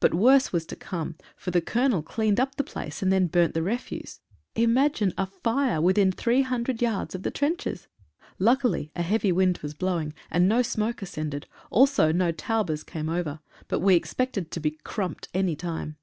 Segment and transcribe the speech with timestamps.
[0.00, 3.54] But worse was to come, for the Colonel cleaned up the place and then burnt
[3.54, 4.18] the refuse.
[4.56, 7.86] Imagine a fire within three hundred yards of the trenches.
[8.40, 13.38] Luckily a heavy wind was blowing, and no smoke ascended, also no Taubes came over.
[13.68, 15.94] But we expected to be "krumped" any time.